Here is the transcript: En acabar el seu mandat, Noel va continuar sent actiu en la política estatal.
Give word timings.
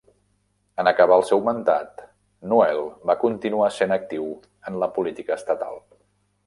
En 0.83 0.87
acabar 0.91 1.17
el 1.21 1.25
seu 1.31 1.43
mandat, 1.49 2.01
Noel 2.53 2.81
va 3.11 3.19
continuar 3.27 3.69
sent 3.77 3.95
actiu 4.01 4.29
en 4.71 4.83
la 4.85 4.93
política 4.99 5.41
estatal. 5.43 5.81